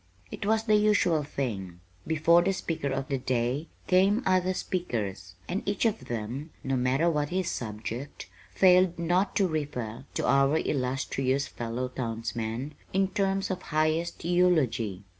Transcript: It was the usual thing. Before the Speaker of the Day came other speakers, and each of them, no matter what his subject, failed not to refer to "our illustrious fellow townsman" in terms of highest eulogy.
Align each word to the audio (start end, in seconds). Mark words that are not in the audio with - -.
It 0.31 0.47
was 0.47 0.63
the 0.63 0.73
usual 0.77 1.21
thing. 1.23 1.79
Before 2.07 2.41
the 2.41 2.53
Speaker 2.53 2.87
of 2.91 3.07
the 3.07 3.19
Day 3.19 3.67
came 3.85 4.23
other 4.25 4.55
speakers, 4.55 5.35
and 5.47 5.61
each 5.69 5.85
of 5.85 6.05
them, 6.05 6.49
no 6.63 6.75
matter 6.75 7.07
what 7.07 7.29
his 7.29 7.51
subject, 7.51 8.27
failed 8.51 8.97
not 8.97 9.35
to 9.35 9.47
refer 9.47 10.05
to 10.15 10.25
"our 10.25 10.57
illustrious 10.57 11.45
fellow 11.45 11.87
townsman" 11.87 12.73
in 12.91 13.09
terms 13.09 13.51
of 13.51 13.61
highest 13.61 14.25
eulogy. 14.25 15.03